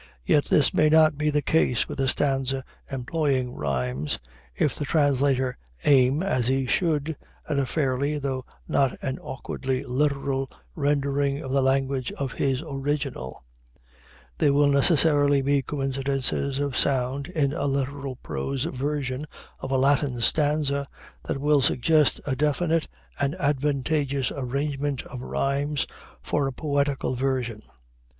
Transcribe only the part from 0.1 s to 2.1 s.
Yet this may not be the case with a